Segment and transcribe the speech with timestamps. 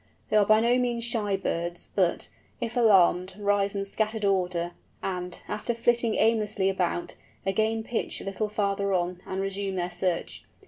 [0.31, 4.71] They are by no means shy birds, but, if alarmed, rise in scattered order,
[5.03, 7.13] and, after flitting aimlessly about,
[7.45, 10.43] again pitch a little farther on, and resume their search.